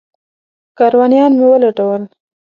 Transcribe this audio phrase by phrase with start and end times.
[0.77, 2.01] کاروانیان مې ولټول.